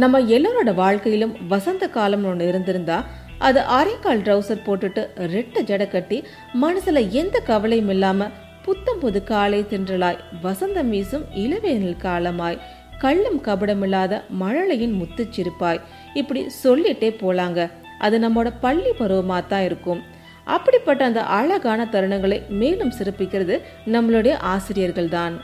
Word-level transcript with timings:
நம்ம 0.00 0.18
எல்லாரோட 0.34 0.70
வாழ்க்கையிலும் 0.74 1.32
வசந்த 1.48 1.84
காலம்னு 1.94 2.28
ஒன்று 2.30 2.44
இருந்திருந்தா 2.50 2.98
அது 3.38 3.60
அரைக்கால் 3.78 4.22
ட்ரௌசர் 4.26 4.62
போட்டுட்டு 4.66 5.02
ரெட்டை 5.32 5.60
ஜடை 5.70 5.86
கட்டி 5.88 6.18
மனசுல 6.62 7.00
எந்த 7.20 7.36
கவலையும் 7.48 7.88
இல்லாம 7.88 8.28
புத்தம் 8.64 9.00
புது 9.00 9.20
காலை 9.24 9.58
தின்றலாய் 9.70 10.22
வசந்தம் 10.42 10.90
வீசும் 10.90 11.24
இளவேனில் 11.42 12.02
காலமாய் 12.04 12.58
கள்ளும் 12.98 13.40
கபடமில்லாத 13.46 14.20
மழலையின் 14.40 14.94
முத்துச்சிருப்பாய் 15.00 15.80
இப்படி 16.20 16.42
சொல்லிட்டே 16.62 17.10
போலாங்க. 17.22 17.60
அது 17.98 18.16
நம்மோட 18.24 18.48
பள்ளி 18.60 18.92
பருவமா 19.00 19.38
தான் 19.46 19.64
இருக்கும். 19.68 20.02
அப்படிப்பட்ட 20.44 21.02
அந்த 21.04 21.20
அழகான 21.38 21.80
தருணங்களை 21.94 22.38
மேலும் 22.60 22.94
சிறப்பிக்கிறது 22.98 23.56
நம்மளுடைய 23.94 24.34
ஆசிரியர்கள் 24.54 25.08
தான் 25.08 25.34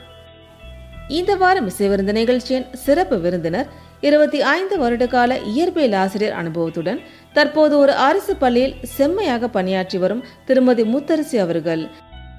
இந்த 1.18 1.34
வாரம் 1.36 1.68
இசை 1.70 1.86
விருந்து 1.88 2.12
நிகழ்ச்சியின் 2.12 2.66
சிறப்பு 2.86 3.16
விருந்தினர் 3.20 3.68
இருபத்தி 4.00 4.40
ஐந்து 4.40 4.78
வருடகால 4.78 5.40
இயற்பியல் 5.56 5.94
ஆசிரியர் 5.94 6.32
அனுபவத்துடன் 6.32 7.00
தற்போது 7.32 7.78
ஒரு 7.78 7.92
அரசு 7.92 8.36
பள்ளியில் 8.36 8.74
செம்மையாக 8.82 9.48
பணியாற்றி 9.48 9.98
வரும் 9.98 10.24
திருமதி 10.44 10.82
முத்தரசி 10.82 11.38
அவர்கள். 11.38 11.88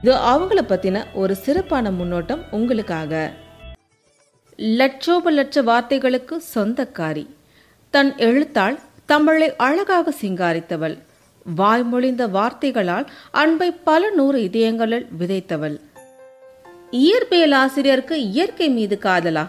இது 0.01 0.13
அவங்கள 0.13 0.59
பத்தின 0.67 1.03
ஒரு 1.13 1.35
சிறப்பான 1.35 1.91
முன்னோட்டம் 1.91 2.41
உங்களுக்காக. 2.51 3.31
லட்சோப 4.55 5.31
லட்ச 5.31 5.63
வார்த்தைகளுக்கு 5.63 6.31
சொந்தக்காரி. 6.55 7.27
தன் 7.89 8.17
எழுத்தால் 8.17 8.79
தமிழை 9.05 9.55
அழகாக 9.55 10.13
சிங்காரித்தவள். 10.21 10.97
வாய்மொழிந்த 11.57 12.27
வார்த்தைகளால் 12.27 13.09
அன்பை 13.31 13.71
பல 13.71 14.09
நூறு 14.09 14.41
இதயங்களில் 14.41 15.07
விதைத்தவள். 15.19 15.79
இயற்பியல் 16.91 17.53
ஆசிரியருக்கு 17.53 18.21
இயற்கை 18.21 18.69
மீது 18.69 18.99
காதலா? 19.01 19.47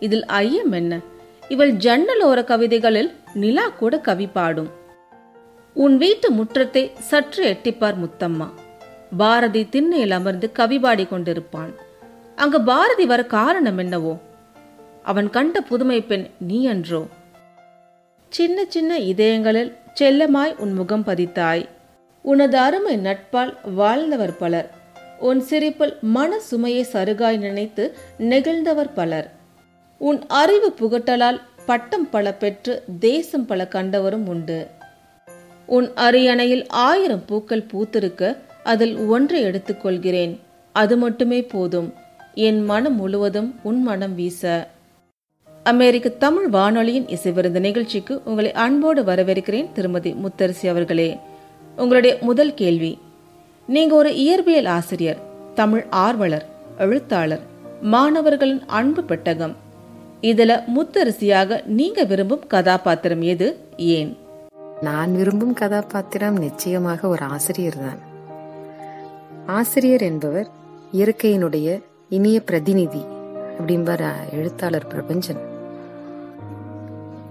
இதில் 0.00 0.26
ஐயம் 0.26 0.72
என்ன? 0.72 1.10
இவள் 1.52 1.72
ஜன்னல் 1.72 2.22
ஓர 2.24 2.44
கவிதைகளில் 2.44 3.10
நிலா 3.34 3.68
கூட 3.68 3.98
கவி 3.98 4.26
பாடும். 4.26 4.70
உன் 5.74 5.96
வீட்டு 5.96 6.32
முற்றத்தை 6.32 6.82
சற்று 6.98 7.42
எட்டிப்பார் 7.52 7.98
முத்தம்மா. 8.04 8.48
பாரதி 9.16 9.68
திண்ணையில் 9.68 10.10
அமர்ந்து 10.10 10.52
கவி 10.52 10.78
பாடி 10.78 11.06
கொண்டிருப்பான். 11.10 11.72
அங்கு 12.36 12.60
பாரதி 12.60 13.04
வர 13.04 13.24
காரணம் 13.24 13.78
என்னவோ? 13.78 14.16
அவன் 15.02 15.30
கண்ட 15.30 15.60
புதுமை 15.60 16.00
பெண் 16.00 16.26
நீ 16.38 16.62
என்றோ? 16.62 17.06
சின்ன 18.28 18.64
சின்ன 18.68 18.98
இதயங்களில் 18.98 19.76
செல்லமாய் 20.00 20.56
உன் 20.56 20.72
முகம் 20.72 21.04
பதித்தாய். 21.06 21.68
உனது 22.22 22.58
அருமை 22.58 22.96
நட்பால் 22.96 23.54
வாழ்ந்தவர் 23.74 24.36
பலர். 24.36 24.70
உன் 25.18 25.40
சிரிப்பில் 25.40 25.98
மன 26.00 26.40
சுமையை 26.40 26.86
சருகாய் 26.92 27.38
நினைத்து 27.38 27.96
நெகிழ்ந்தவர் 28.18 28.92
பலர். 28.94 29.40
உன் 30.02 30.26
அறிவு 30.26 30.74
புகட்டலால் 30.80 31.40
பட்டம் 31.66 32.10
பல 32.10 32.32
பெற்று 32.32 32.84
தேசம் 32.98 33.46
பல 33.46 33.68
கண்டவரும் 33.70 34.26
உண்டு. 34.26 34.66
உன் 35.66 35.90
அரியணையில் 35.94 36.66
ஆயிரம் 36.68 37.24
பூக்கள் 37.24 37.66
பூத்திருக்க 37.72 38.36
அதில் 38.64 38.96
ஒன்றை 38.96 39.44
எடுத்துக்கொள்கிறேன். 39.44 40.38
அது 40.72 40.96
மட்டுமே 40.96 41.42
போதும். 41.42 41.94
என் 42.34 42.64
மனம் 42.64 42.96
முழுவதும் 42.96 43.54
உன் 43.62 43.82
மனம் 43.82 44.14
வீச. 44.14 44.68
அமெரிக்க 45.62 46.08
தமிழ் 46.08 46.48
வானொலியின் 46.48 47.06
இசைவிருந்த 47.06 47.60
நிகழ்ச்சிக்கு 47.60 48.22
உங்களை 48.24 48.52
அன்போடு 48.52 49.02
வரவேற்கிறேன் 49.02 49.72
திருமதி 49.72 50.12
முத்தரசி 50.12 50.68
அவர்களே. 50.68 51.18
உங்களுடைய 51.76 52.18
முதல் 52.20 52.54
கேள்வி. 52.54 52.98
நீங்க 53.66 53.94
ஒரு 53.94 54.10
இயற்பியல் 54.10 54.68
ஆசிரியர் 54.68 55.18
தமிழ் 55.54 55.86
ஆர்வலர் 55.90 56.46
எழுத்தாளர் 56.78 57.40
மாணவர்களின் 57.82 58.66
அன்பு 58.66 59.04
பெட்டகம். 59.04 59.61
இதுல 60.22 60.62
முத்தரசியாக 60.76 61.66
நீங்க 61.66 62.04
விரும்பும் 62.04 62.46
கதாபாத்திரம் 62.46 63.22
எது? 63.22 63.56
ஏன்? 63.76 64.18
நான் 64.80 65.14
விரும்பும் 65.14 65.54
கதாபாத்திரம் 65.54 66.38
நிச்சயமாக 66.38 67.08
ஒரு 67.08 67.24
ஆசிரியர் 67.24 67.78
தான். 67.78 67.98
ஆசிரியர் 69.46 70.00
என்பவர் 70.00 70.48
இயற்கையினுடைய 70.92 71.82
இனிய 72.08 72.40
பிரதிநிதி 72.40 73.04
அப்படிம்பார் 73.58 74.04
எழுத்தாளர் 74.32 74.86
பிரபஞ்சன். 74.88 75.40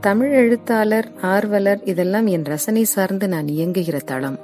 தமிழ் 0.02 0.32
எழுத்தாளர் 0.32 1.12
ஆர்வலர் 1.22 1.84
இதெல்லாம் 1.84 2.28
என் 2.28 2.46
ரசனை 2.46 2.84
சார்ந்து 2.84 3.28
நான் 3.28 3.46
இயங்குகிற 3.46 3.98
தளம். 3.98 4.40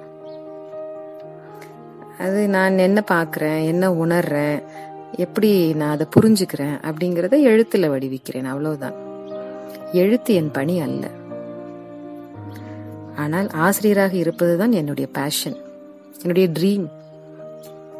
அது 2.19 2.47
நான் 2.47 2.78
என்ன 2.78 3.03
பார்க்குறேன் 3.12 3.66
என்ன 3.66 3.91
உணர்றேன் 3.91 4.63
எப்படி 5.16 5.73
நான் 5.73 5.90
அதை 5.90 6.07
புரிஞ்சுக்கிறேன் 6.16 6.79
அப்படிங்கிறத 6.81 7.35
எழுத்துல 7.45 7.88
வடிவிக்கிறேன் 7.88 8.44
அவ்வளவுதான். 8.44 8.94
எழுத்து 9.94 10.34
என் 10.34 10.51
பணி 10.51 10.81
அல்ல. 10.81 11.07
ஆனால் 13.16 13.50
ஆசிரியராக 13.50 14.16
இருப்பதுதான் 14.16 14.72
என்னுடைய 14.72 15.09
பேஷன் 15.13 15.57
என்னுடைய 16.19 16.47
ட்ரீம் 16.47 16.88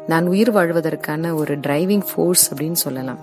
நான் 0.06 0.26
உயிர் 0.26 0.52
வாழ்வதற்கான 0.52 1.34
ஒரு 1.34 1.58
டிரைவிங் 1.58 2.02
ஃபோர்ஸ் 2.14 2.54
அப்படின்னு 2.54 2.72
சொல்லலாம். 2.72 3.18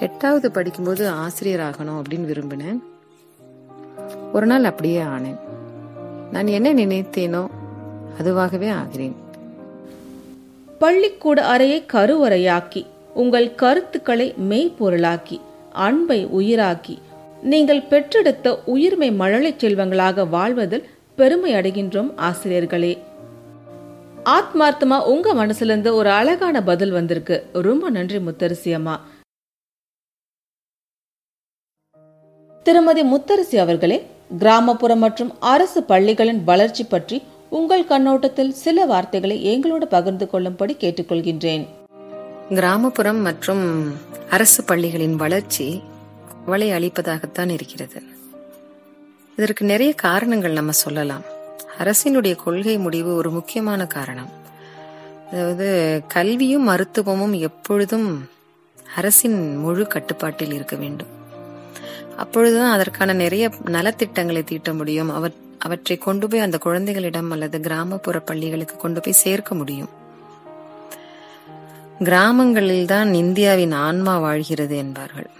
எட்டாவது 0.00 0.50
படிக்கும்போது 0.50 1.08
ஆசிரியர் 1.08 1.70
ஆகணும் 1.70 2.02
அப்படின்னு 2.02 2.30
விரும்பினேன். 2.32 2.78
ஒரு 4.32 4.46
நாள் 4.46 4.64
அப்படியே 4.64 5.02
ஆனேன். 5.02 5.38
நான் 6.32 6.46
என்ன 6.46 6.74
நினைத்தேனோ 6.74 7.46
அதுவாகவே 8.20 8.72
ஆகிறேன். 8.72 9.14
பள்ளிக்கூட 10.82 11.38
அறையை 11.46 11.78
கருவறையாக்கி 11.92 12.80
உங்கள் 13.14 13.54
கருத்துக்களை 13.54 14.34
மெய்ப்பொருளாக்கி 14.50 15.36
அன்பை 15.86 16.26
உயிராக்கி 16.38 16.94
நீங்கள் 17.42 17.82
பெற்றெடுத்த 17.90 18.46
உயிர்மை 18.66 19.08
மழலை 19.14 19.54
செல்வங்களாக 19.58 20.24
வாழ்வதில் 20.28 20.88
பெருமை 21.16 21.52
அடைகின்றோம் 21.52 22.10
ஆசிரியர்களே. 22.16 22.92
ஆத்மார்த்தமா 24.24 24.98
உங்க 25.04 25.34
மனசுல 25.34 25.70
இருந்து 25.70 25.94
ஒரு 25.94 26.10
அழகான 26.10 26.62
பதில் 26.62 26.90
வந்திருக்கு. 26.90 27.36
ரொம்ப 27.52 27.90
நன்றி 27.90 28.18
முத்தரசி 28.18 28.72
அம்மா. 28.74 28.96
திருமதி 32.66 33.02
முத்தரசி 33.02 33.56
அவர்களே 33.56 33.98
கிராமப்புறம் 34.38 34.98
மற்றும் 34.98 35.32
அரசு 35.40 35.80
பள்ளிகளின் 35.88 36.44
வளர்ச்சி 36.44 36.84
பற்றி 36.84 37.22
உங்கள் 37.52 37.84
கண்ணோட்டத்தில் 37.84 38.52
சில 38.52 38.84
வார்த்தைகளை 38.84 39.44
எங்களோடு 39.44 39.86
பகிர்ந்து 39.88 40.30
கொள்ளும்படி 40.30 40.76
கேட்டுக்கொள்கின்றேன். 40.80 41.66
கிராமப்புறம் 42.48 43.16
மற்றும் 43.16 43.94
அரசு 44.30 44.62
பள்ளிகளின் 44.62 45.14
வளர்ச்சி 45.14 45.82
வலை 46.46 46.70
அளிப்பதாகத்தான் 46.70 47.50
இருக்கிறது. 47.50 48.02
இதற்கு 49.36 49.64
நிறைய 49.64 49.92
காரணங்கள் 49.92 50.52
நம்ம 50.52 50.70
சொல்லலாம். 50.70 51.22
அரசினுடைய 51.78 52.36
கொள்கை 52.36 52.78
முடிவு 52.78 53.14
ஒரு 53.14 53.30
முக்கியமான 53.30 53.86
காரணம். 53.86 54.30
அதாவது 55.32 56.00
கல்வியும் 56.08 56.68
மருத்துவமும் 56.68 57.32
எப்பொழுதும் 57.32 58.28
அரசின் 58.96 59.56
முழு 59.56 59.86
கட்டுப்பாட்டில் 59.86 60.52
இருக்க 60.52 60.76
வேண்டும். 60.76 61.20
அப்பொழுதுதான் 62.16 62.72
அதற்கான 62.72 63.12
நிறைய 63.12 63.50
நலத்திட்டங்களை 63.64 64.42
தீட்ட 64.44 64.74
முடியும். 64.74 65.10
அவர் 65.10 65.32
அவற்றை 65.62 65.96
கொண்டு 65.98 66.28
போய் 66.28 66.40
அந்த 66.40 66.58
குழந்தைகளிடம் 66.58 67.30
அல்லது 67.30 67.60
கிராமப்புற 67.60 68.20
பள்ளிகளுக்கு 68.20 68.76
கொண்டு 68.76 69.00
போய் 69.00 69.20
சேர்க்க 69.22 69.54
முடியும். 69.54 69.90
கிராமங்களில் 71.98 72.86
தான் 72.86 73.14
இந்தியாவின் 73.14 73.72
ஆன்மா 73.72 74.18
வாழ்கிறது 74.18 74.76
என்பார்கள். 74.76 75.30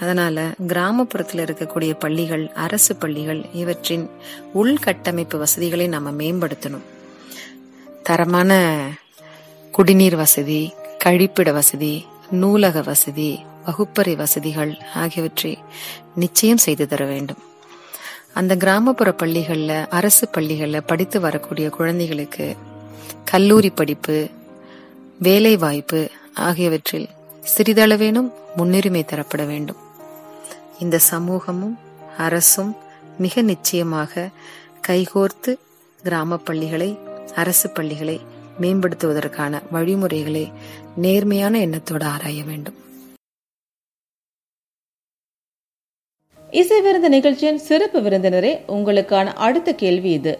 அதனால 0.00 0.50
கிராமப்புறத்தில் 0.66 1.42
இருக்கக்கூடிய 1.44 1.92
பள்ளிகள் 1.98 2.44
அரசு 2.54 2.96
பள்ளிகள் 2.96 3.40
இவற்றின் 3.52 4.10
உள்கட்டமைப்பு 4.54 5.36
வசதிகளை 5.36 5.86
நம்ம 5.86 6.10
மேம்படுத்தணும். 6.10 6.86
தரமான 8.02 8.52
குடிநீர் 9.72 10.16
வசதி 10.16 10.72
கழிப்பிட 11.04 11.52
வசதி 11.52 12.06
நூலக 12.30 12.82
வசதி 12.82 13.30
வகுப்பறை 13.64 14.14
வசதிகள் 14.16 14.72
ஆகியவற்றை 14.94 15.58
நிச்சயம் 16.14 16.64
செய்து 16.66 16.86
தர 16.88 17.04
வேண்டும். 17.04 17.42
அந்த 18.34 18.56
கிராமப்புற 18.56 19.12
பள்ளிகளில் 19.12 19.88
அரசு 19.88 20.28
பள்ளிகளில் 20.28 20.82
படித்து 20.82 21.20
வரக்கூடிய 21.20 21.68
குழந்தைகளுக்கு 21.68 22.56
கல்லூரி 23.24 23.70
படிப்பு 23.70 24.28
வேலை 25.18 25.56
வாய்ப்பு 25.56 26.10
ஆகியவற்றில் 26.34 27.08
சிறிதளவேனும் 27.56 28.32
முன்னுரிமை 28.56 29.04
தரப்பட 29.04 29.46
வேண்டும். 29.46 29.76
இந்த 30.78 30.98
சமூகமும் 30.98 31.78
அரசும் 32.18 32.76
மிக 33.18 33.42
நிச்சயமாக 33.42 34.28
கைகோர்த்து 34.88 35.52
கிராம 36.02 36.36
பள்ளிகளை 36.36 36.98
அரசு 37.34 37.70
பள்ளிகளை 37.70 38.20
மேம்படுத்துவதற்கான 38.60 39.62
வழிமுறைகளை 39.70 40.52
நேர்மையான 40.96 41.58
எண்ணத்தோடு 41.58 42.04
ஆராய 42.04 42.42
வேண்டும். 42.44 42.74
இசை 46.58 46.76
விருந்த 46.80 47.08
நிகழ்ச்சியின் 47.14 47.60
சிறப்பு 47.68 47.98
விருந்தினரே 48.00 48.50
உங்களுக்கான 48.74 49.26
அடுத்த 49.46 49.70
கேள்வி 49.80 50.10
இது. 50.18 50.32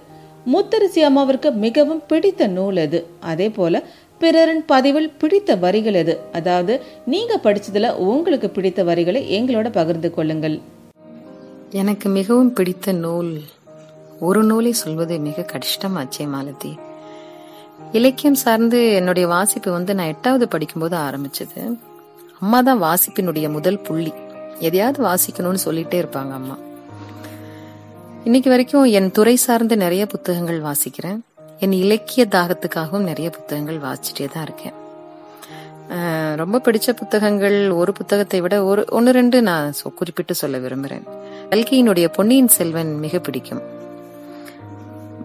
முத்தரசி 0.52 1.00
அம்மாவிற்கு 1.08 1.48
மிகவும் 1.64 2.02
பிடித்த 2.10 2.46
நூல் 2.56 2.76
அது 2.82 2.98
அதே 3.30 3.48
போல 3.56 3.80
பிறரின் 4.20 4.60
பதிவில் 4.72 5.10
பிடித்த 5.20 5.56
வரிகள் 5.64 5.96
எது? 6.02 6.14
அதாவது 6.32 6.74
நீங்க 7.12 7.38
படிச்சதுல 7.46 7.88
உங்களுக்கு 8.10 8.50
பிடித்த 8.56 8.82
வரிகளை 8.90 9.22
எங்களோட 9.38 9.70
பகிர்ந்து 9.78 10.10
கொள்ளுங்கள். 10.16 10.56
எனக்கு 11.82 12.08
மிகவும் 12.18 12.52
பிடித்த 12.58 12.92
நூல் 13.04 13.32
ஒரு 14.28 14.42
நூலை 14.50 14.72
சொல்வது 14.82 15.16
மிக 15.28 15.46
கஷ்டமாச்சே 15.54 16.26
மாலதி 16.34 16.72
இலக்கியம் 17.98 18.42
சார்ந்து 18.44 18.80
என்னுடைய 19.00 19.28
வாசிப்பு 19.28 19.72
வந்து 19.78 19.94
நான் 20.00 20.12
எட்டாவது 20.14 20.46
படிக்கும்போது 20.52 20.96
ஆரம்பிச்சது. 21.06 21.60
அம்மா 22.40 22.60
தான் 22.60 22.82
வாசிப்பினுடைய 22.82 23.48
முதல் 23.56 23.82
புள்ளி. 23.88 24.12
எதையாவது 24.58 25.04
வாசிக்கணும்னு 25.04 25.56
சொல்லிட்டே 25.64 26.04
இருப்பாங்க 26.04 26.32
அம்மா. 26.32 26.56
இன்னைக்கு 28.24 28.50
வரைக்கும் 28.50 28.84
என் 28.84 29.10
துறை 29.10 29.36
சார்ந்த 29.36 29.74
நிறைய 29.74 30.06
புத்தகங்கள் 30.06 30.62
வாசிக்கிறேன். 30.62 31.20
என் 31.58 31.72
இலக்கிய 31.72 32.26
தாகத்துக்காகவும் 32.30 32.98
நிறைய 32.98 33.30
புத்தகங்கள் 33.30 33.78
வாசிச்சுட்டே 33.78 34.28
தான் 34.32 34.42
இருக்கேன். 34.42 34.82
ரொம்ப 36.36 36.58
பிடிச்ச 36.58 36.90
புத்தகங்கள் 36.90 37.70
ஒரு 37.70 37.92
புத்தகத்தை 37.92 38.40
விட 38.40 38.64
ஒரு 38.64 38.84
ஒன்று 38.88 39.12
ரெண்டு 39.12 39.42
நான் 39.42 39.74
சொ- 39.84 39.94
குறிப்பிட்டு 39.94 40.34
சொல்ல 40.34 40.58
விரும்புகிறேன் 40.58 41.04
கல்கியினுடைய 41.50 42.08
பொன்னியின் 42.12 42.48
செல்வன் 42.48 42.98
மிக 42.98 43.18
பிடிக்கும். 43.18 43.62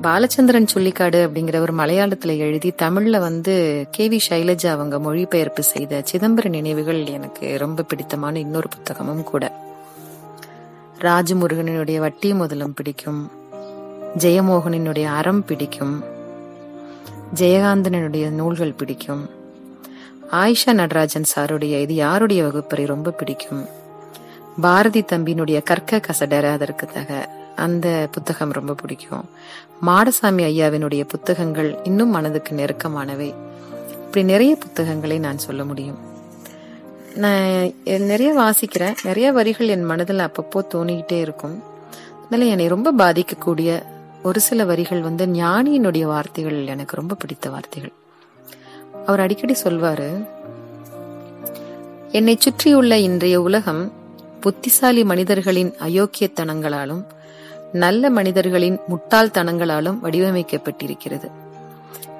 பாலச்சந்திரன் 0.04 0.68
சொல்லிக்காடு 0.74 1.28
அப்படிங்கிற 1.28 1.60
ஒரு 1.60 1.74
மலையாளத்துல 1.74 2.38
எழுதி 2.38 2.74
தமிழ்ல 2.81 3.19
வந்து 3.19 3.88
கே 3.92 4.10
வி 4.10 4.19
சைலஜா 4.30 4.68
அவங்க 4.68 5.00
மொழிபெயர்ப்பு 5.00 5.63
செய்த 5.63 6.04
சிதம்பர 6.12 6.50
நினைவுகள் 6.50 7.06
எனக்கு 7.06 7.57
ரொம்ப 7.57 7.84
பிடித்தமான 7.84 8.40
இன்னொரு 8.40 8.68
புத்தகமும் 8.68 9.24
கூட. 9.24 9.56
ராஜமுருகனுடைய 11.00 11.98
வட்டி 11.98 12.34
முதலும் 12.34 12.74
பிடிக்கும். 12.74 13.31
ஜெயமோகனினுடைய 14.18 15.06
அறம் 15.06 15.46
பிடிக்கும். 15.46 16.04
ஜெயகாந்தனுடைய 17.36 18.30
நூல்கள் 18.30 18.74
பிடிக்கும். 18.74 19.30
ஆயிஷா 20.31 20.74
நடராஜன் 20.74 21.25
சாருடைய 21.36 21.81
இது 21.81 21.96
யாருடைய 21.96 22.44
வகுப்பறை 22.44 22.86
ரொம்ப 22.86 23.12
பிடிக்கும். 23.12 23.66
பாரதி 24.62 25.01
தம்பியினுடைய 25.01 25.63
கற்க 25.63 26.01
கசடர 26.07 26.44
அதற்கு 26.44 26.88
தக. 26.88 27.38
அந்த 27.60 28.08
புத்தகம் 28.12 28.52
ரொம்ப 28.52 28.74
பிடிக்கும். 28.74 29.26
மாடசாமி 29.86 30.44
ஐயாவினுடைய 30.52 31.04
புத்தகங்கள் 31.08 31.70
இன்னும் 31.84 32.10
மனதுக்கு 32.10 32.56
நெருக்கமானவை. 32.56 33.30
இப்படி 33.92 34.26
நிறைய 34.26 34.56
புத்தகங்களை 34.56 35.20
நான் 35.20 35.38
சொல்ல 35.38 35.64
முடியும். 35.64 35.98
நான் 37.16 37.74
நிறைய 37.84 38.30
வாசிக்கிறேன். 38.40 38.96
நிறைய 39.04 39.32
வரிகள் 39.32 39.68
என் 39.68 39.84
மனதில் 39.84 40.20
அப்பப்போ 40.20 40.62
தோணிக்கிட்டே 40.74 41.20
இருக்கும். 41.20 41.64
அதனால 42.26 42.50
என்னை 42.50 42.68
ரொம்ப 42.68 42.94
பாதிக்கக்கூடிய 42.98 43.84
ஒரு 44.24 44.40
சில 44.40 44.64
வரிகள் 44.64 45.02
வந்து 45.02 45.26
ஞானியினுடைய 45.26 46.04
வார்த்தைகள் 46.04 46.68
எனக்கு 46.68 46.96
ரொம்ப 46.96 47.16
பிடித்த 47.16 47.50
வார்த்தைகள். 47.50 47.94
அவர் 49.06 49.20
அடிக்கடி 49.20 49.56
சொல்வாரு 49.64 50.10
என்னை 52.12 52.36
சுற்றியுள்ள 52.40 52.98
இன்றைய 52.98 53.42
உலகம் 53.42 53.92
புத்திசாலி 54.40 55.04
மனிதர்களின் 55.04 55.74
அயோக்கியத்தனங்களாலும் 55.80 57.04
நல்ல 57.74 58.10
மனிதர்களின் 58.10 58.80
முட்டாள்தனங்களாலும் 58.89 60.00
வடிவமைக்கப்பட்டிருக்கிறது. 60.04 61.31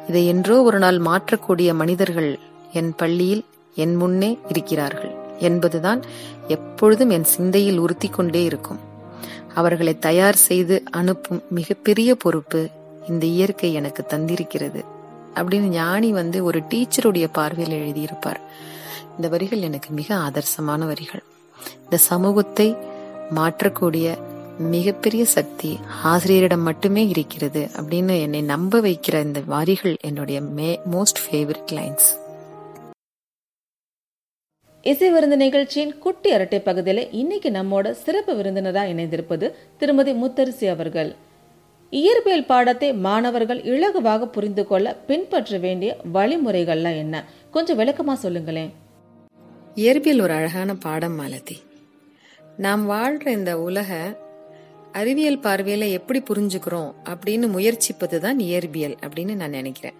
இதை 0.08 0.28
என்றோ 0.28 0.62
ஒரு 0.62 0.80
நாள் 0.80 0.98
மாற்றக்கூடிய 0.98 1.74
மனிதர்கள் 1.74 2.40
என் 2.74 2.94
பள்ளியில் 2.96 3.46
என் 3.76 3.96
முன்னே 3.96 4.38
இருக்கிறார்கள் 4.48 5.16
என்பதுதான் 5.40 6.02
எப்பொழுதும் 6.48 7.10
என் 7.10 7.24
சிந்தையில் 7.24 7.78
உறுத்தி 7.78 8.08
கொண்டே 8.08 8.44
இருக்கும். 8.44 8.80
அவர்களை 9.54 10.00
தயார் 10.00 10.36
செய்து 10.36 10.84
அனுப்பும் 10.92 11.44
மிகப்பெரிய 11.50 12.16
பொறுப்பு 12.16 12.70
இந்த 13.10 13.26
இயற்கை 13.26 13.74
எனக்கு 13.74 14.06
தந்திருக்கிறது 14.10 14.84
அப்படின்னு 15.36 15.68
ஞானி 15.68 16.12
வந்து 16.12 16.44
ஒரு 16.44 16.60
டீச்சருடைய 16.60 17.28
பார்வையில் 17.32 17.80
எழுதியிருப்பார். 17.80 18.40
இந்த 19.16 19.28
வரிகள் 19.28 19.60
எனக்கு 19.60 19.94
மிக 19.94 20.16
ஆதர்சமான 20.16 20.86
வரிகள். 20.86 21.24
இந்த 21.84 21.98
சமூகத்தை 21.98 22.76
மாற்றக்கூடிய 23.36 24.18
மிகப்பெரிய 24.60 25.26
சக்தி 25.26 25.80
ஆசிரியரிடம் 26.04 26.62
மட்டுமே 26.62 27.08
இருக்கிறது 27.08 27.68
அப்படின்னு 27.78 28.22
என்னை 28.22 28.42
நம்ப 28.42 28.80
வைக்கிற 28.80 29.24
இந்த 29.24 29.40
வரிகள் 29.46 29.96
என்னுடைய 30.02 30.42
மே 30.42 30.80
மோஸ்ட் 30.92 31.22
ஃபேவரட் 31.26 31.72
லைன்ஸ் 31.72 32.08
இசை 34.82 35.12
விருந்து 35.12 35.38
நிகழ்ச்சியின் 35.38 35.98
குட்டி 35.98 36.32
அரட்டை 36.32 36.60
பகுதியில் 36.60 37.12
இன்னைக்கு 37.12 37.50
நம்மோட 37.50 37.92
சிறப்பு 37.92 38.36
விருந்தினராக 38.36 38.94
இணைந்திருப்பது 38.94 39.52
திருமதி 39.78 40.12
முத்தரசி 40.12 40.70
அவர்கள். 40.70 41.16
இயற்பியல் 41.92 42.46
பாடத்தை 42.46 42.94
மாணவர்கள் 42.94 43.62
இலகுவாக 43.62 44.26
புரிந்து 44.26 44.68
கொள்ள 44.68 44.96
பின்பற்ற 44.96 45.58
வேண்டிய 45.58 45.98
வழிமுறைகள்லாம் 46.14 46.98
என்ன? 46.98 47.26
கொஞ்சம் 47.52 47.80
விளக்கமா 47.80 48.14
சொல்லுங்களேன். 48.14 48.74
இயற்பியல் 49.76 50.22
ஒரு 50.22 50.34
அழகான 50.34 50.76
பாடம் 50.76 51.16
மாலதி. 51.16 51.62
நாம் 52.58 52.90
வாழ்ற 52.90 53.28
இந்த 53.28 53.60
உலக 53.60 54.18
அறிவியல் 54.92 55.40
பார்வையில 55.40 55.92
எப்படி 55.92 56.24
புரிஞ்சுக்கிறோம் 56.30 56.94
அப்படின்னு 57.06 57.48
முயற்சிப்பது 57.48 58.18
தான் 58.20 58.38
இயற்பியல் 58.38 58.98
அப்படின்னு 59.06 59.36
நான் 59.36 59.50
நினைக்கிறேன். 59.50 59.94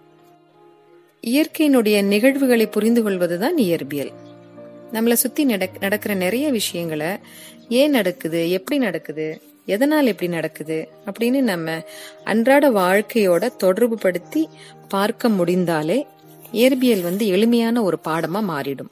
இயற்கையினுடைய 1.22 2.04
நிகழ்வுகளை 2.04 2.66
புரிந்து 2.66 3.02
கொள்வதுதான் 3.02 3.56
இயற்பியல். 3.56 4.12
நம்மளை 4.92 5.12
சுத்தி 5.12 5.44
நடக் 5.44 5.70
நடக்கிற 5.80 6.14
நிறைய 6.14 6.50
விஷயங்களை 6.50 7.06
ஏன் 7.68 7.90
நடக்குது 7.90 8.50
எப்படி 8.50 8.80
நடக்குது 8.80 9.42
எதனால் 9.66 10.06
எப்படி 10.06 10.30
நடக்குது 10.30 10.88
அப்படின்னு 11.06 11.40
நம்ம 11.40 11.82
அன்றாட 12.24 12.70
வாழ்க்கையோட 12.70 13.56
தொடர்பு 13.56 13.98
படுத்தி 13.98 14.48
பார்க்க 14.88 15.28
முடிந்தாலே 15.28 16.02
இயற்பியல் 16.52 17.02
வந்து 17.02 17.26
எளிமையான 17.26 17.82
ஒரு 17.82 17.98
பாடமா 18.04 18.40
மாறிடும். 18.48 18.90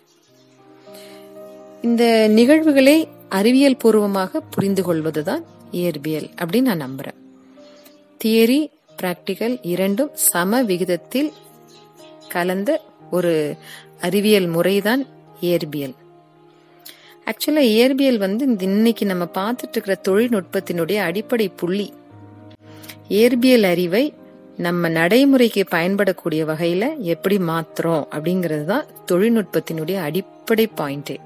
இந்த 1.82 2.28
நிகழ்வுகளை 2.28 3.08
அறிவியல் 3.28 3.76
பூர்வமாக 3.76 4.40
புரிந்து 4.40 4.82
கொள்வதுதான் 4.82 5.44
இயற்பியல் 5.72 6.30
அப்படின்னு 6.42 6.60
நான் 6.60 6.82
நம்புறேன். 6.82 7.18
தியரி 8.24 8.70
பிராக்டிக்கல் 9.02 9.58
இரண்டும் 9.62 10.10
சம 10.12 10.62
விகிதத்தில் 10.62 11.32
கலந்த 12.28 12.82
ஒரு 13.10 13.56
அறிவியல் 14.00 14.46
முறைதான் 14.46 15.06
இயற்பியல். 15.40 15.94
ஆக்சுவலா 17.24 17.58
இயற்பியல் 17.58 18.16
வந்து 18.16 18.44
இந்த 18.44 18.64
இன்னைக்கு 18.64 19.06
நம்ம 19.06 19.24
பார்த்துட்டு 19.24 19.76
இருக்கிற 19.76 20.00
தொழில்நுட்பத்தினுடைய 20.08 20.96
அடிப்படை 20.96 21.48
புள்ளி. 21.48 21.92
இயற்பியல் 23.08 23.62
அறிவை 23.62 24.14
நம்ம 24.56 24.88
நடைமுறைக்கு 24.88 25.64
பயன்படக்கூடிய 25.70 26.44
வகையில 26.46 26.98
எப்படி 26.98 27.36
மாத்துறோம் 27.36 28.06
அப்படிங்கிறது 28.10 28.64
தான் 28.64 28.86
தொழில்நுட்பத்தினுடைய 29.12 29.96
அடிப்படை 29.96 30.68
பாயிண்டே. 30.76 31.16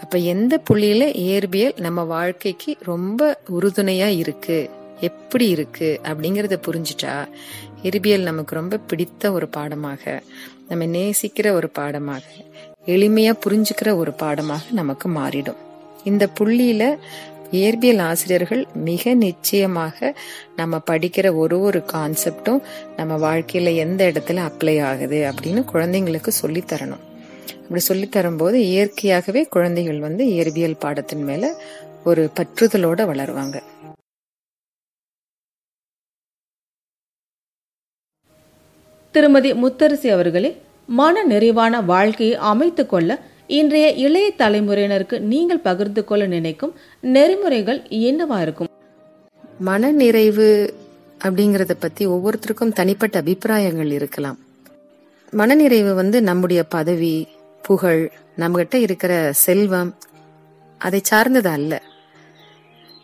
அப்ப 0.00 0.18
எந்த 0.18 0.60
புள்ளியில 0.70 1.04
இயற்பியல் 1.16 1.80
நம்ம 1.80 2.02
வாழ்க்கைக்கு 2.02 2.76
ரொம்ப 2.82 3.40
உறுதுணையா 3.60 4.16
இருக்கு? 4.16 4.70
எப்படி 5.00 5.48
இருக்கு? 5.48 6.00
அப்படிங்கறத 6.02 6.60
புரிஞ்சுட்டா 6.66 7.28
இயற்பியல் 7.82 8.22
நமக்கு 8.22 8.54
ரொம்ப 8.54 8.78
பிடித்த 8.78 9.32
ஒரு 9.32 9.48
பாடமாக 9.48 10.22
நம்ம 10.68 10.84
நேசிக்கிற 10.84 11.50
ஒரு 11.50 11.68
பாடமாக 11.68 12.22
எளிமையா 12.86 13.32
புரிஞ்சுக்கிற 13.46 13.96
ஒரு 13.96 14.12
பாடமாக 14.12 14.64
நமக்கு 14.70 15.08
மாறிடும். 15.08 15.56
இந்த 16.04 16.28
புள்ளியில 16.40 16.98
இயற்பியல் 17.52 17.98
ஆசிரியர்கள் 17.98 18.66
மிக 18.74 19.14
நிச்சயமாக 19.14 20.16
நம்ம 20.56 20.80
படிக்கிற 20.90 21.36
ஒரு 21.36 21.60
ஒரு 21.60 21.84
கான்செப்டும் 21.92 22.62
நம்ம 22.96 23.16
வாழ்க்கையில 23.16 23.74
எந்த 23.76 24.12
இடத்துல 24.12 24.50
அப்ளை 24.50 24.82
ஆகுது 24.82 25.32
அப்படின்னு 25.32 25.64
குழந்தைங்களுக்கு 25.72 26.28
சொல்லித் 26.28 26.68
அப்படி 27.68 27.86
சொல்லித் 27.86 28.12
தரும்போது 28.12 28.66
இயற்கையாகவே 28.66 29.44
குழந்தைகள் 29.44 29.98
வந்து 29.98 30.24
இயற்பியல் 30.24 30.78
பாடத்தின் 30.78 31.22
மேல 31.22 31.54
ஒரு 32.04 32.30
பற்றுதலோட 32.40 33.00
வளருவாங்க. 33.10 33.60
திருமதி 39.12 39.52
முத்தரசி 39.52 40.10
அவர்களே 40.10 40.62
மன 40.86 41.24
நிறைவான 41.24 41.80
வாழ்க்கையை 41.80 42.36
அமைத்துக் 42.36 42.88
கொள்ள 42.88 43.22
இன்றைய 43.46 43.90
இளைய 43.90 44.32
தலைமுறையினருக்கு 44.38 45.18
நீங்கள் 45.18 45.58
பகிர்ந்து 45.58 46.04
கொள்ள 46.04 46.26
நினைக்கும் 46.26 46.74
நெறிமுறைகள் 47.00 47.80
என்னவா 47.82 48.42
இருக்கும்? 48.42 48.68
மன 49.58 49.90
நிறைவு 49.92 50.74
அப்படிங்கறத 51.24 51.72
பத்தி 51.78 52.06
ஒவ்வொருத்தருக்கும் 52.06 52.72
தனிப்பட்ட 52.72 53.18
அபிப்பிராயங்கள் 53.18 53.90
இருக்கலாம். 53.90 54.38
மனநிறைவு 55.30 55.94
வந்து 55.94 56.22
நம்முடைய 56.22 56.64
பதவி 56.64 57.28
புகழ் 57.62 58.10
நம்மகிட்ட 58.36 58.74
இருக்கிற 58.74 59.32
செல்வம் 59.32 59.98
அதை 60.78 61.00
சார்ந்தது 61.02 61.48
அல்ல. 61.48 61.82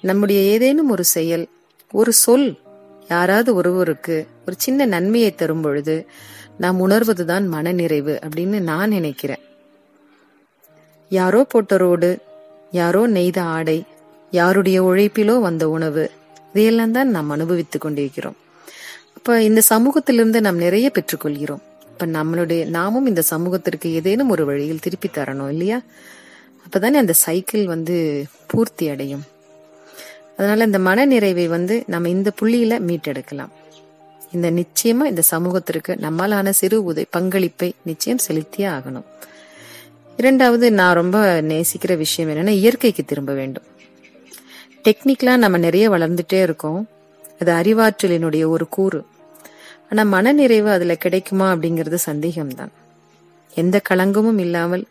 நம்முடைய 0.03 0.41
ஏதேனும் 0.41 0.91
ஒரு 0.91 1.05
செயல் 1.05 1.49
ஒரு 1.93 2.13
சொல் 2.13 2.59
யாராவது 3.09 3.55
ஒருவருக்கு 3.55 4.27
ஒரு 4.47 4.57
சின்ன 4.59 4.85
நன்மையை 4.85 5.35
தரும் 5.35 5.61
பொழுது 5.61 6.07
நாம் 6.59 6.89
உணர்வதுதான் 6.89 7.47
மனநிறைவு 7.47 8.19
அப்படின்னு 8.23 8.61
நான் 8.61 8.89
நினைக்கிறேன். 8.89 9.43
யாரோ 11.09 11.45
போட்ட 11.45 11.77
ரோடு 11.77 12.19
யாரோ 12.71 13.09
நெய்த 13.09 13.41
ஆடை 13.41 13.85
யாருடைய 14.31 14.83
உழைப்பிலோ 14.83 15.41
வந்த 15.41 15.69
உணவு 15.69 16.11
இதையெல்லாம் 16.51 16.93
தான் 16.93 17.09
நாம் 17.09 17.31
அனுபவித்துக் 17.31 17.81
கொண்டிருக்கிறோம். 17.81 18.37
அப்ப 19.17 19.43
இந்த 19.43 19.61
சமூகத்திலிருந்து 19.61 20.41
நாம் 20.41 20.57
நிறைய 20.57 20.91
பெற்றுக்கொள்கிறோம். 20.95 21.63
இப்ப 21.99 22.07
நம்மளுடைய 22.07 22.67
நாமும் 22.67 23.07
இந்த 23.07 23.23
சமூகத்திற்கு 23.23 23.93
ஏதேனும் 23.93 24.29
ஒரு 24.29 24.45
வழியில் 24.45 24.79
திருப்பி 24.79 25.09
தரணும் 25.09 25.49
இல்லையா? 25.49 25.81
அப்பதானே 26.67 26.93
அந்த 26.93 27.13
சைக்கிள் 27.13 27.67
வந்து 27.67 28.25
பூர்த்தி 28.47 28.89
அடையும். 28.89 29.23
அதனால 30.37 30.65
இந்த 30.65 30.79
மன 30.79 31.05
நிறைவை 31.05 31.49
வந்து 31.49 31.85
நம்ம 31.87 32.09
இந்த 32.09 32.33
புள்ளியில 32.43 32.81
மீட்டெடுக்கலாம். 32.87 33.49
இந்த 34.33 34.51
நிச்சயமா 34.51 35.05
இந்த 35.05 35.21
சமூகத்திற்கு 35.21 35.93
நம்மாலான 35.93 36.51
சிறு 36.51 36.85
உதை 36.85 37.07
பங்களிப்பை 37.11 37.75
நிச்சயம் 37.83 38.19
செலுத்தியே 38.29 38.71
ஆகணும். 38.77 39.05
இரண்டாவது 40.17 40.73
நான் 40.73 40.95
ரொம்ப 40.95 41.43
நேசிக்கிற 41.43 41.97
விஷயம் 41.97 42.31
என்னன்னா 42.31 42.49
இயற்கைக்கு 42.49 43.05
திரும்ப 43.05 43.33
வேண்டும். 43.33 43.63
டெக்னிக்கலா 44.85 45.37
நம்ம 45.37 45.59
நிறைய 45.59 45.91
வளர்ந்துட்டே 45.91 46.43
இருக்கோம். 46.43 46.89
அது 47.41 47.53
அறிவாற்றலினுடைய 47.53 48.47
ஒரு 48.47 48.69
கூறு. 48.69 49.05
ஆனா 49.91 50.03
மனநிறைவு 50.03 50.71
அதுல 50.71 50.95
கிடைக்குமா 50.95 51.47
அப்படிங்கிறது 51.53 51.99
சந்தேகம்தான். 52.07 52.73
எந்த 53.53 53.77
களங்கமும் 53.89 54.41
இல்லாமல் 54.47 54.85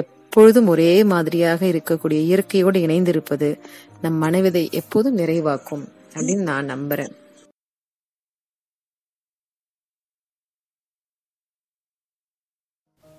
எப்பொழுதும் 0.00 0.66
ஒரே 0.66 1.04
மாதிரியாக 1.04 1.66
இருக்கக்கூடிய 1.66 2.18
இயற்கையோடு 2.28 2.78
இணைந்திருப்பது 2.86 3.48
நம் 4.02 4.22
மனவிதை 4.22 4.62
எப்போதும் 4.80 5.18
நிறைவாக்கும் 5.18 5.84
அப்படின்னு 6.14 6.42
நான் 6.42 6.70
நம்புறேன். 6.70 7.12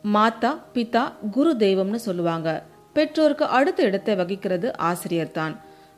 மாதா 0.03 0.51
பிதா 0.73 1.03
குரு 1.35 1.51
தெய்வம்னு 1.57 1.99
சொல்லுவாங்க. 2.07 2.49
பெற்றோருக்கு 2.93 3.45
அடுத்த 3.57 3.83
இடத்தை 3.83 4.15
வகிக்கிறது 4.15 4.67
ஆசிரியர் 4.77 5.31
தான் 5.31 5.53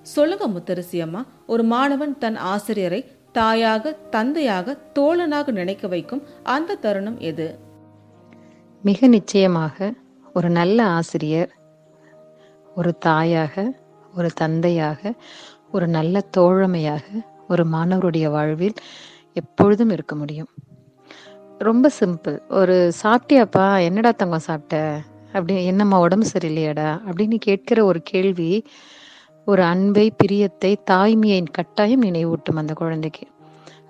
சொல்லுங்க 0.05 0.45
முத்தரசி 0.47 0.97
அம்மா 1.05 1.21
ஒரு 1.45 1.63
மாணவன் 1.63 2.13
தன் 2.17 2.37
ஆசிரியரை 2.53 2.99
தாயாக 3.35 3.91
தந்தையாக 3.91 4.77
தோழனாக 4.99 5.47
நினைக்க 5.51 5.87
வைக்கும் 5.87 6.23
அந்த 6.43 6.75
தருணம் 6.75 7.19
எது? 7.19 7.47
மிக 8.83 9.07
நிச்சயமாக 9.07 9.93
ஒரு 10.33 10.49
நல்ல 10.49 10.85
ஆசிரியர் 10.85 11.51
ஒரு 12.75 12.97
தாயாக 12.97 13.73
ஒரு 14.15 14.29
தந்தையாக 14.31 15.13
ஒரு 15.71 15.87
நல்ல 15.87 16.21
தோழமையாக 16.37 17.03
ஒரு 17.47 17.63
மாணவருடைய 17.65 18.27
வாழ்வில் 18.29 18.73
எப்பொழுதும் 19.33 19.89
இருக்க 19.89 20.15
முடியும். 20.15 20.47
ரொம்ப 21.57 21.91
சிம்பிள். 21.99 22.39
ஒரு 22.49 22.91
சாப்பிட்டியாப்பா? 23.03 23.83
என்னடா 23.83 24.11
தங்கம் 24.11 24.39
சாப்பிட்ட? 24.39 25.01
அப்படி 25.27 25.65
என்னம்மா 25.65 25.99
உடம்பு 25.99 26.27
சரியில்லையாடா? 26.33 26.89
அப்படின்னு 27.09 27.35
கேட்கிற 27.35 27.85
ஒரு 27.85 27.99
கேள்வி 28.03 28.51
ஒரு 29.45 29.63
அன்பை 29.63 30.13
பிரியத்தை 30.23 30.75
தாய்மையை 30.91 31.45
கட்டாயம் 31.51 32.01
நினைவூட்டும் 32.01 32.55
அந்த 32.55 32.73
குழந்தைக்கு. 32.73 33.27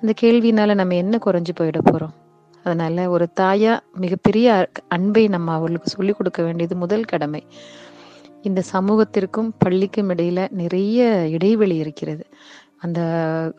அந்த 0.02 0.14
கேள்வினால 0.22 0.74
நம்ம 0.74 0.96
என்ன 0.96 1.20
குறைஞ்சு 1.26 1.54
போயிட 1.60 1.80
போறோம்? 1.92 2.14
அதனால 2.64 3.10
ஒரு 3.10 3.28
தாயா 3.40 3.80
மிகப்பெரிய 3.94 4.70
அன்பை 4.88 5.28
நம்ம 5.28 5.52
அவளுக்கு 5.52 5.90
சொல்லிக் 5.90 6.18
கொடுக்க 6.18 6.44
வேண்டியது 6.44 6.76
முதல் 6.76 7.04
கடமை. 7.04 7.48
இந்த 8.42 8.64
சமூகத்திற்கும் 8.74 9.50
பள்ளிக்கும் 9.58 10.10
இடையில 10.10 10.48
நிறைய 10.52 11.28
இடைவெளி 11.30 11.76
இருக்கிறது. 11.76 12.28
அந்த 12.86 13.02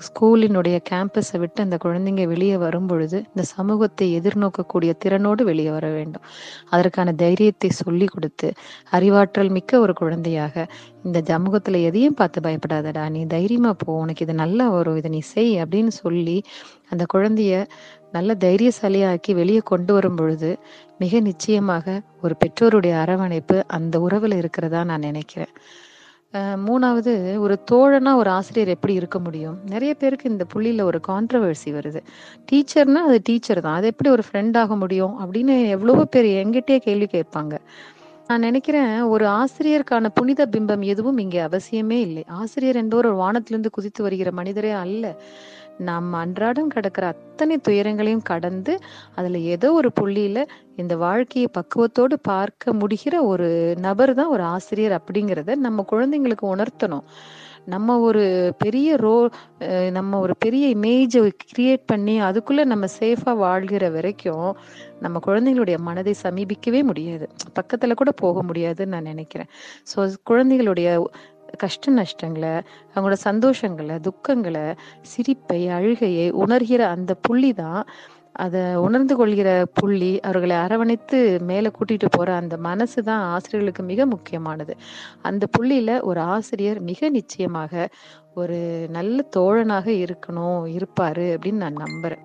ஸ்கூலினுடைய 0.06 0.76
கேம்பஸை 0.90 1.38
விட்டு 1.42 1.60
அந்த 1.66 1.76
குழந்தைங்க 1.84 2.24
வெளியே 2.32 2.56
வரும் 2.64 2.86
பொழுது 2.86 3.18
இந்த 3.30 3.42
சமூகத்தை 3.54 4.06
எதிர்நோக்கக்கூடிய 4.18 4.92
திறனோடு 5.04 5.42
வெளியே 5.42 5.70
வர 5.70 5.86
வேண்டும். 5.96 6.24
அதற்கான 6.70 7.14
தைரியத்தை 7.22 7.70
சொல்லி 7.82 8.06
கொடுத்து 8.06 8.50
அறிவாற்றல் 8.98 9.54
மிக்க 9.56 9.80
ஒரு 9.80 9.94
குழந்தையாக 10.02 10.66
இந்த 11.04 11.18
சமூகத்துல 11.32 11.80
எதையும் 11.88 12.18
பார்த்து 12.20 12.44
பயப்படாதடா 12.46 13.04
நீ 13.16 13.22
தைரியமா 13.36 13.72
போ 13.82 13.92
உனக்கு 14.04 14.24
இது 14.26 14.34
நல்லா 14.44 14.66
வரும் 14.68 14.98
இதை 15.00 15.10
நீ 15.10 15.20
செய் 15.34 15.52
அப்படின்னு 15.62 15.92
சொல்லி 16.02 16.38
அந்த 16.90 17.04
குழந்தைய 17.14 17.54
நல்ல 18.12 18.32
தைரியசாலியாக்கி 18.44 19.32
வெளியே 19.34 19.62
கொண்டு 19.70 19.92
வரும் 19.92 20.16
பொழுது 20.16 20.50
மிக 20.98 21.20
நிச்சயமாக 21.20 21.96
ஒரு 22.22 22.34
பெற்றோருடைய 22.42 22.94
அரவணைப்பு 23.04 23.56
அந்த 23.76 23.94
உறவில் 24.00 24.36
இருக்கிறதா 24.40 24.80
நான் 24.84 25.06
நினைக்கிறேன். 25.08 25.52
மூணாவது 26.66 27.38
ஒரு 27.38 27.58
தோழனா 27.70 28.14
ஒரு 28.14 28.30
ஆசிரியர் 28.30 28.68
எப்படி 28.68 28.94
இருக்க 28.94 29.18
முடியும்? 29.18 29.58
நிறைய 29.66 29.94
பேருக்கு 29.94 30.30
இந்த 30.30 30.44
புள்ளியில 30.54 30.82
ஒரு 30.82 31.00
கான்ட்ரவர்சி 31.08 31.70
வருது. 31.70 32.00
டீச்சர்னா 32.52 33.02
அது 33.08 33.20
டீச்சர் 33.22 33.60
தான். 33.60 33.74
அது 33.74 33.86
எப்படி 33.86 34.10
ஒரு 34.10 34.22
ஃப்ரெண்ட் 34.32 34.56
ஆக 34.56 34.76
முடியும்? 34.76 35.14
அப்படின்னு 35.20 35.68
எவ்வளவோ 35.68 36.04
பேர் 36.04 36.24
எங்கிட்டே 36.24 36.76
கேள்வி 36.76 37.08
கேட்பாங்க. 37.12 37.58
நான் 38.26 38.40
நினைக்கிறேன் 38.40 39.02
ஒரு 39.02 39.26
ஆசிரியருக்கான 39.26 40.08
புனித 40.14 40.46
பிம்பம் 40.46 40.80
எதுவும் 40.80 41.18
இங்கே 41.18 41.40
அவசியமே 41.40 41.98
இல்லை. 42.00 42.24
ஆசிரியர் 42.26 42.76
என்பவர் 42.76 43.06
ஒரு 43.06 43.16
வானத்திலிருந்து 43.16 43.70
குதித்து 43.70 44.02
வருகிற 44.02 44.32
மனிதரே 44.32 44.70
அல்ல. 44.70 45.16
நம்ம 45.90 46.18
அன்றாடம் 46.18 46.70
கடக்கிற 46.74 47.06
அத்தனை 47.14 47.56
துயரங்களையும் 47.68 48.28
கடந்து 48.30 48.74
அதுல 49.14 49.38
ஏதோ 49.54 49.68
ஒரு 49.72 49.90
புள்ளியில 50.00 50.42
இந்த 50.76 50.94
வாழ்க்கையை 50.96 51.48
பக்குவத்தோடு 51.58 52.16
பார்க்க 52.22 52.72
முடிகிற 52.72 53.16
ஒரு 53.24 53.48
நபர் 53.78 54.12
தான் 54.14 54.32
ஒரு 54.36 54.42
ஆசிரியர் 54.42 54.98
அப்படிங்கிறத 55.00 55.56
நம்ம 55.66 55.84
குழந்தைங்களுக்கு 55.92 56.46
உணர்த்தணும். 56.54 57.04
நம்ம 57.66 57.98
ஒரு 57.98 58.24
பெரிய 58.64 58.96
ரோ 58.96 59.14
நம்ம 59.92 60.18
ஒரு 60.18 60.34
பெரிய 60.38 60.64
இமேஜை 60.76 61.20
கிரியேட் 61.44 61.84
பண்ணி 61.86 62.14
அதுக்குள்ள 62.22 62.64
நம்ம 62.64 62.86
சேஃபாக 62.98 63.36
வாழ்கிற 63.36 63.84
வரைக்கும் 63.90 64.50
நம்ம 65.00 65.20
குழந்தைங்களுடைய 65.26 65.78
மனதை 65.78 66.14
சமீபிக்கவே 66.22 66.82
முடியாது. 66.82 67.26
பக்கத்துல 67.58 67.94
கூட 67.94 68.10
போக 68.22 68.42
முடியாதுன்னு 68.42 68.94
நான் 68.94 69.10
நினைக்கிறேன். 69.12 69.50
ஸோ 69.92 70.08
குழந்தைகளுடைய 70.22 70.90
கஷ்ட 71.58 71.92
நஷ்டங்களை 71.92 72.60
அவங்களோட 72.94 73.16
சந்தோஷங்களை 73.24 73.98
துக்கங்களை 74.08 74.76
சிரிப்பை 75.02 75.68
அழுகையை 75.68 76.30
உணர்கிற 76.30 76.78
அந்த 76.78 77.14
புள்ளி 77.14 77.52
தான் 77.52 77.88
அதை 78.32 78.74
உணர்ந்து 78.74 79.16
கொள்கிற 79.16 79.66
புள்ளி 79.74 80.20
அவர்களை 80.20 80.56
அரவணைத்து 80.56 81.40
மேலே 81.40 81.70
கூட்டிட்டு 81.70 82.06
போற 82.10 82.34
அந்த 82.34 82.56
மனசு 82.56 83.02
தான் 83.02 83.20
ஆசிரியர்களுக்கு 83.20 83.82
மிக 83.82 84.06
முக்கியமானது. 84.06 84.76
அந்த 85.22 85.46
புள்ளியில 85.58 86.02
ஒரு 86.02 86.20
ஆசிரியர் 86.20 86.80
மிக 86.80 87.08
நிச்சயமாக 87.08 87.88
ஒரு 88.34 88.86
நல்ல 88.90 89.24
தோழனாக 89.36 89.86
இருக்கணும் 89.86 90.78
இருப்பாரு 90.78 91.26
அப்படின்னு 91.36 91.52
நான் 91.52 91.76
நம்புறேன். 91.76 92.24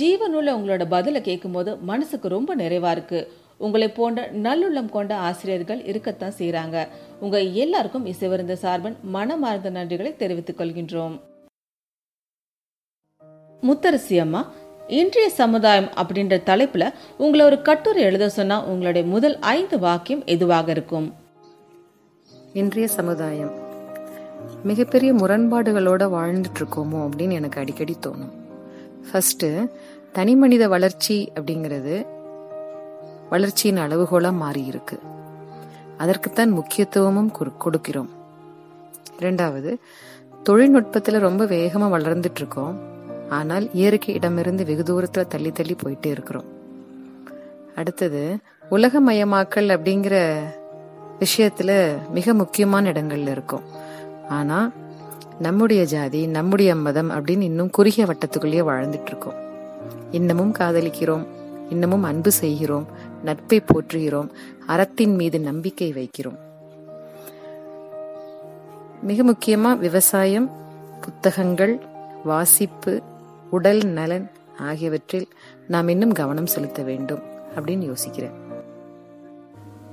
ஜீவனுள்ள 0.00 0.50
உங்களோட 0.58 0.84
பதிலை 0.88 1.20
கேட்கும்போது 1.20 1.76
மனசுக்கு 1.76 2.28
ரொம்ப 2.28 2.56
நிறைவா 2.56 2.90
இருக்கு. 2.90 3.32
உங்களை 3.58 3.88
போன்ற 3.88 4.30
நல்லுள்ளம் 4.32 4.88
கொண்ட 4.88 5.16
ஆசிரியர்கள் 5.16 5.84
இருக்கத்தான் 5.84 6.36
செய்கிறாங்க 6.38 6.86
உங்கள் 7.20 7.52
எல்லாருக்கும் 7.52 8.06
இசைவிருந்த 8.06 8.56
சார்பன் 8.62 8.96
மனமார்ந்த 9.02 9.70
நன்றிகளை 9.70 10.16
தெரிவித்துக் 10.16 10.60
கொள்கின்றோம். 10.60 11.16
முத்தரசி 13.62 14.16
அம்மா 14.20 14.42
இன்றைய 14.88 15.28
சமுதாயம் 15.30 15.88
அப்படின்ற 16.00 16.34
தலைப்புல 16.50 16.84
உங்களை 17.18 17.46
ஒரு 17.46 17.62
கட்டுரை 17.62 18.02
எழுத 18.02 18.28
சொன்னா 18.28 18.64
உங்களுடைய 18.64 19.08
முதல் 19.08 19.38
ஐந்து 19.38 19.78
வாக்கியம் 19.78 20.22
எதுவாக 20.24 20.70
இருக்கும்? 20.70 21.08
இன்றைய 22.52 22.88
சமுதாயம் 22.88 23.52
மிகப்பெரிய 24.64 25.10
முரண்பாடுகளோட 25.12 26.04
வாழ்ந்துட்டு 26.14 26.60
இருக்கோமோ 26.60 27.00
அப்படின்னு 27.06 27.32
எனக்கு 27.32 27.60
அடிக்கடி 27.60 27.96
தோணும். 28.06 28.32
ஃபர்ஸ்ட் 29.08 29.46
தனி 30.12 30.34
மனித 30.34 30.68
வளர்ச்சி 30.68 31.16
அப்படிங்கிறது 31.34 31.96
வளர்ச்சியின் 33.30 33.78
அளவுகோலா 33.78 34.32
மாறி 34.32 34.64
இருக்கு 34.64 35.00
அதற்குத்தான் 35.98 36.50
முக்கியத்துவமும் 36.50 37.32
கொடுக்கிறோம். 37.64 38.08
இரண்டாவது 39.18 39.78
தொழில்நுட்பத்துல 40.44 41.18
ரொம்ப 41.18 41.44
வேகமா 41.44 41.86
வளர்ந்துட்டு 41.94 42.38
இருக்கோம் 42.40 42.78
ஆனால் 43.28 43.72
இயற்கை 43.72 44.14
இடமிருந்து 44.14 44.64
வெகு 44.64 44.82
தூரத்துல 44.82 45.26
தள்ளி 45.26 45.52
தள்ளி 45.52 45.76
போயிட்டே 45.84 46.06
இருக்கிறோம். 46.06 46.44
அடுத்தது 47.76 48.36
உலகமயமாக்கல் 48.70 49.68
அப்படிங்கிற 49.76 50.36
விஷயத்துல 51.18 51.96
மிக 52.10 52.34
முக்கியமான 52.34 52.92
இடங்கள்ல 52.92 53.30
இருக்கும். 53.30 53.62
ஆனா 54.28 54.70
நம்முடைய 55.38 55.84
ஜாதி 55.84 56.26
நம்முடைய 56.26 56.74
மதம் 56.74 57.10
அப்படின்னு 57.10 57.40
இன்னும் 57.40 57.70
குறுகிய 57.70 58.06
வட்டத்துக்குள்ளேயே 58.06 58.62
வாழ்ந்துட்டு 58.70 59.06
இருக்கோம் 59.06 59.34
இன்னமும் 60.10 60.52
காதலிக்கிறோம். 60.52 61.26
இன்னமும் 61.70 62.02
அன்பு 62.02 62.30
செய்கிறோம். 62.30 62.86
நட்பை 63.24 63.60
போற்றுகிறோம். 63.60 64.30
அறத்தின் 64.66 65.14
மீது 65.14 65.40
நம்பிக்கை 65.40 65.92
வைக்கிறோம். 65.92 66.38
மிக 69.02 69.22
முக்கியமா 69.24 69.78
விவசாயம் 69.78 70.50
புத்தகங்கள் 71.00 71.78
வாசிப்பு 72.24 73.02
உடல் 73.50 73.80
நலன் 73.80 74.30
ஆகியவற்றில் 74.58 75.28
நாம் 75.68 75.88
இன்னும் 75.88 76.12
கவனம் 76.12 76.46
செலுத்த 76.46 76.82
வேண்டும் 76.82 77.22
அப்படின்னு 77.56 77.94
யோசிக்கிறேன். 77.94 78.32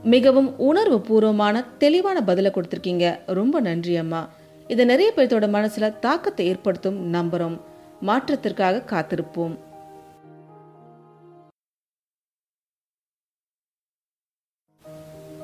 மிகவும் 0.04 0.58
உணர்வு 0.58 1.02
பூர்வமான 1.02 1.66
தெளிவான 1.78 2.22
பதில 2.28 2.52
கொடுத்துருக்கீங்க. 2.52 3.20
ரொம்ப 3.26 3.60
நன்றி 3.60 3.96
அம்மா. 3.96 4.30
இது 4.68 4.86
நிறைய 4.86 5.14
பேர்த்தோட 5.16 5.48
மனசுல 5.50 6.00
தாக்கத்தை 6.00 6.46
ஏற்படுத்தும் 6.48 7.14
நம்புறோம். 7.14 7.60
மாற்றத்திற்காக 8.06 8.84
காத்திருப்போம். 8.86 9.58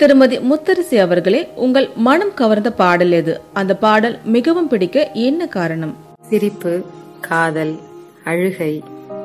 திருமதி 0.01 0.37
முத்தரசி 0.39 0.95
அவர்களே 0.99 1.49
உங்கள் 1.55 1.89
மனம் 1.95 2.33
கவர்ந்த 2.33 2.73
பாடல் 2.73 3.11
எது? 3.11 3.41
அந்த 3.53 3.75
பாடல் 3.75 4.19
மிகவும் 4.23 4.67
பிடிக்க 4.67 5.11
என்ன 5.11 5.47
காரணம்? 5.47 5.95
சிரிப்பு 6.29 6.83
காதல் 7.21 7.79
அழுகை 8.23 8.83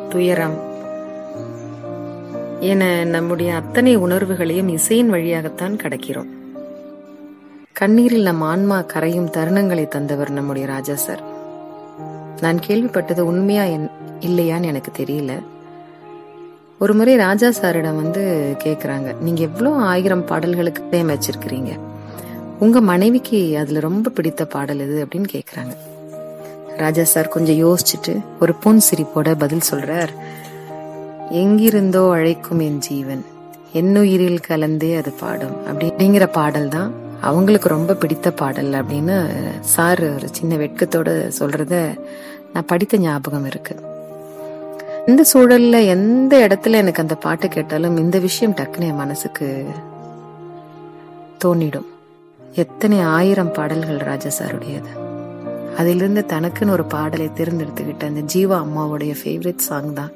துயரம் 0.09 0.59
என 2.61 3.04
நம்முடைய 3.04 3.54
அத்தனை 3.54 3.97
உணர்வுகளையும் 3.97 4.68
இசையின் 4.68 5.09
வழியாகத்தான் 5.09 5.76
கடக்கிறோம். 5.76 6.30
கண்ணீரில் 7.73 8.23
நம் 8.23 8.40
ஆன்மா 8.40 8.80
கரையும் 8.80 9.30
தருணங்களை 9.30 9.88
தந்தவர் 9.88 10.30
நம்முடைய 10.30 10.68
ராஜா 10.68 10.95
சார். 10.95 11.23
நான் 12.40 12.59
கேள்விப்பட்டது 12.66 13.21
உண்மையா 13.21 13.62
இல்லையான்னு 14.21 14.64
எனக்கு 14.64 15.04
தெரியல. 15.04 15.42
ஒரு 16.80 16.95
முறை 16.95 17.16
ராஜா 17.16 17.49
சாரிடம் 17.49 18.00
வந்து 18.02 18.23
கேக்குறாங்க 18.64 19.21
நீங்க 19.21 19.42
எவ்வளோ 19.42 19.71
ஆயிரம் 19.71 20.25
பாடல்களுக்கு 20.25 20.83
பேம் 20.83 21.09
வச்சிருக்கிறீங்க? 21.09 21.78
உங்க 22.59 22.80
மனைவிக்கு 22.80 23.59
அதுல 23.59 23.80
ரொம்ப 23.80 24.11
பிடித்த 24.11 24.45
பாடல் 24.45 24.78
எது? 24.78 25.04
அப்படின்னு 25.04 25.28
கேக்குறாங்க. 25.33 25.75
ராஜா 26.76 27.04
சார் 27.04 27.28
கொஞ்சம் 27.28 27.56
யோசிச்சுட்டு 27.56 28.21
ஒரு 28.40 28.54
பொன் 28.54 28.80
சிரிப்போட 28.90 29.35
பதில் 29.38 29.68
சொல்றார் 29.71 30.12
எங்கிருந்தோ 31.30 32.11
அழைக்கும் 32.11 32.59
என் 32.59 32.78
ஜீவன் 32.78 33.25
என்னுயிரில் 33.73 34.47
கலந்தே 34.49 34.97
அது 34.97 35.12
பாடும். 35.12 35.56
அப்படிங்கிற 35.66 36.26
பாடல் 36.33 36.68
தான் 36.68 36.95
அவங்களுக்கு 37.21 37.68
ரொம்ப 37.68 37.95
பிடித்த 37.95 38.30
பாடல் 38.30 38.73
அப்படின்னு 38.73 39.16
சார் 39.61 40.14
ஒரு 40.14 40.28
சின்ன 40.30 40.56
வெட்கத்தோட 40.56 41.30
சொல்றத 41.38 41.99
நான் 42.52 42.66
படித்த 42.66 42.97
ஞாபகம் 42.97 43.47
இருக்கு. 43.47 43.75
எந்த 45.06 45.25
சூழல்ல 45.32 45.86
எந்த 45.86 46.48
இடத்துல 46.48 46.72
எனக்கு 46.72 47.02
அந்த 47.02 47.14
பாட்டு 47.14 47.48
கேட்டாலும் 47.48 47.96
இந்த 47.96 48.18
விஷயம் 48.18 48.54
டக்குன்னு 48.54 48.80
என் 48.80 48.94
மனசுக்கு 48.94 49.66
தோணிடும் 51.44 51.86
எத்தனை 52.54 53.00
ஆயிரம் 53.00 53.52
பாடல்கள் 53.52 53.96
ராஜா 53.96 54.28
சாருடையது. 54.38 54.92
அதிலிருந்து 55.76 56.25
தனக்குன்னு 56.28 56.70
ஒரு 56.70 56.84
பாடலை 56.84 57.30
தேர்ந்தெடுத்துக்கிட்ட 57.36 58.04
அந்த 58.04 58.20
ஜீவா 58.34 58.64
அம்மாவுடைய 58.64 59.14
ஃபேவரட் 59.25 59.56
சாங் 59.56 59.92
தான் 59.92 60.10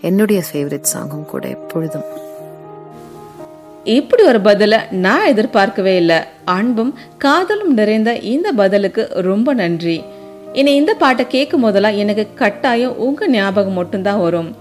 என்னுடைய 0.00 0.42
ஃபேவரட் 0.52 0.84
சாங்கும் 0.96 1.24
கூட 1.24 1.48
எப்பொழுதும். 1.48 2.04
இப்படி 3.84 4.22
ஒரு 4.22 4.38
பதில 4.38 4.92
நான் 4.92 5.26
எதிர்பார்க்கவே 5.26 5.96
இல்லை. 5.96 6.18
அன்பும் 6.44 6.98
காதலும் 7.18 7.74
நிறைந்த 7.74 8.16
இந்த 8.16 8.52
பதிலுக்கு 8.52 9.08
ரொம்ப 9.12 9.54
நன்றி. 9.54 10.02
இனி 10.58 10.74
இந்த 10.74 10.94
பாட்டை 10.94 11.26
கேட்கும் 11.26 11.60
போதெல்லாம் 11.60 11.96
எனக்கு 11.96 12.34
கட்டாயம் 12.34 12.96
உங்க 12.96 13.28
ஞாபகம் 13.28 13.72
மட்டும்தான் 13.72 14.20
வரும். 14.20 14.56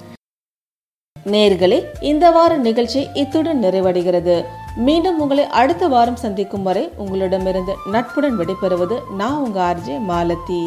நேர்களே 1.26 1.78
இந்த 2.02 2.30
வார 2.30 2.58
நிகழ்ச்சி 2.58 3.08
இத்துடன் 3.14 3.64
நிறைவடைகிறது. 3.64 4.44
மீண்டும் 4.76 5.20
உங்களை 5.20 5.46
அடுத்த 5.48 5.88
வாரம் 5.88 6.16
சந்திக்கும் 6.16 6.64
வரை 6.64 6.90
உங்களிடமிருந்து 6.98 7.74
நட்புடன் 7.92 8.38
விடைபெறுவது 8.38 8.98
நான் 9.18 9.38
உங்க 9.38 9.60
ஆர்ஜே 9.70 10.00
மாலதி. 10.00 10.64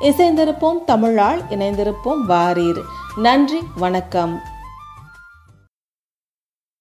இசைந்திருப்போம் 0.00 0.84
தமிழால் 0.86 1.42
இணைந்திருப்போம் 1.50 2.24
வாரீர். 2.26 2.82
நன்றி 3.16 3.60
வணக்கம். 3.76 4.40